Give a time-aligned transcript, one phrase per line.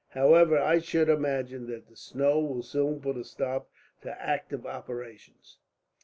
[0.09, 3.69] However, I should imagine that the snow will soon put a stop
[4.01, 5.59] to active operations."